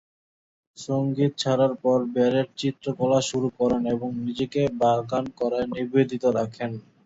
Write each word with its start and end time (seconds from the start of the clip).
সঙ্গীত 0.77 1.31
ছাড়ার 1.37 1.73
পর, 1.83 1.99
ব্যারেট 2.13 2.49
চিত্রকলা 2.57 3.19
শুরু 3.29 3.47
করেন 3.59 3.81
এবং 3.95 4.09
নিজেকে 4.21 4.61
বাগান 4.81 5.25
করায় 5.39 5.67
নিবেদিত 5.73 6.23
রাখেন। 6.37 6.71